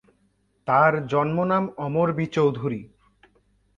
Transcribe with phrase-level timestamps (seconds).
[0.67, 2.81] তার জন্মনাম অমর বি চৌধুরী।